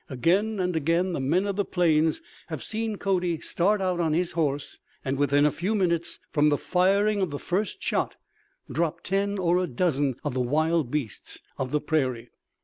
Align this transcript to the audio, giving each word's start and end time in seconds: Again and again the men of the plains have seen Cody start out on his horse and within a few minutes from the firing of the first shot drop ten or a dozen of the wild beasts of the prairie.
Again 0.09 0.59
and 0.59 0.75
again 0.75 1.13
the 1.13 1.19
men 1.19 1.45
of 1.45 1.57
the 1.57 1.63
plains 1.63 2.23
have 2.47 2.63
seen 2.63 2.95
Cody 2.95 3.39
start 3.41 3.81
out 3.83 3.99
on 3.99 4.13
his 4.13 4.31
horse 4.31 4.79
and 5.05 5.15
within 5.15 5.45
a 5.45 5.51
few 5.51 5.75
minutes 5.75 6.17
from 6.31 6.49
the 6.49 6.57
firing 6.57 7.21
of 7.21 7.29
the 7.29 7.37
first 7.37 7.83
shot 7.83 8.15
drop 8.67 9.01
ten 9.01 9.37
or 9.37 9.59
a 9.59 9.67
dozen 9.67 10.15
of 10.23 10.33
the 10.33 10.41
wild 10.41 10.89
beasts 10.89 11.43
of 11.59 11.69
the 11.69 11.79
prairie. 11.79 12.31